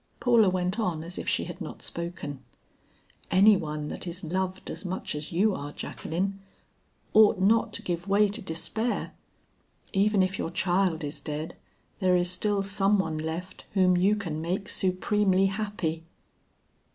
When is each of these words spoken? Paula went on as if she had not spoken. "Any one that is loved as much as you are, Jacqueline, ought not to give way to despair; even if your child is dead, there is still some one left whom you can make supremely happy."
Paula 0.19 0.49
went 0.49 0.79
on 0.79 1.03
as 1.03 1.19
if 1.19 1.29
she 1.29 1.43
had 1.43 1.61
not 1.61 1.83
spoken. 1.83 2.43
"Any 3.29 3.55
one 3.55 3.87
that 3.89 4.07
is 4.07 4.23
loved 4.23 4.71
as 4.71 4.83
much 4.83 5.13
as 5.13 5.31
you 5.31 5.53
are, 5.53 5.71
Jacqueline, 5.71 6.39
ought 7.13 7.37
not 7.39 7.71
to 7.73 7.83
give 7.83 8.07
way 8.07 8.27
to 8.27 8.41
despair; 8.41 9.13
even 9.93 10.23
if 10.23 10.39
your 10.39 10.49
child 10.49 11.03
is 11.03 11.19
dead, 11.21 11.55
there 11.99 12.15
is 12.15 12.31
still 12.31 12.63
some 12.63 12.97
one 12.97 13.19
left 13.19 13.65
whom 13.73 13.95
you 13.95 14.15
can 14.15 14.41
make 14.41 14.69
supremely 14.69 15.45
happy." 15.45 16.03